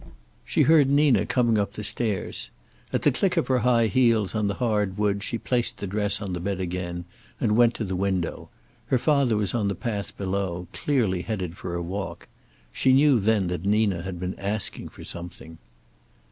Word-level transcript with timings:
She 0.43 0.63
heard 0.63 0.89
Nina 0.89 1.27
coming 1.27 1.59
up 1.59 1.73
the 1.73 1.83
stairs. 1.83 2.49
At 2.91 3.03
the 3.03 3.11
click 3.11 3.37
of 3.37 3.45
her 3.49 3.59
high 3.59 3.85
heels 3.85 4.33
on 4.33 4.47
the 4.47 4.55
hard 4.55 4.97
wood 4.97 5.21
she 5.21 5.37
placed 5.37 5.77
the 5.77 5.85
dress 5.85 6.19
on 6.23 6.33
the 6.33 6.39
bed 6.39 6.59
again, 6.59 7.05
and 7.39 7.55
went 7.55 7.75
to 7.75 7.83
the 7.83 7.95
window. 7.95 8.49
Her 8.87 8.97
father 8.97 9.37
was 9.37 9.53
on 9.53 9.67
the 9.67 9.75
path 9.75 10.17
below, 10.17 10.65
clearly 10.73 11.21
headed 11.21 11.55
for 11.55 11.75
a 11.75 11.83
walk. 11.83 12.27
She 12.71 12.93
knew 12.93 13.19
then 13.19 13.45
that 13.49 13.63
Nina 13.63 14.01
had 14.01 14.19
been 14.19 14.33
asking 14.39 14.89
for 14.89 15.03
something. 15.03 15.59